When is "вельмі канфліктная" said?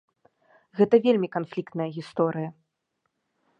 1.05-1.87